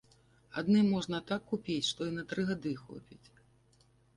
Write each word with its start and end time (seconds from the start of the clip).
Адны 0.61 0.79
можна 0.93 1.19
так 1.31 1.41
купіць, 1.53 1.89
што 1.91 2.01
і 2.09 2.15
на 2.17 2.23
тры 2.33 2.41
гады 2.51 2.71
хопіць. 2.83 3.25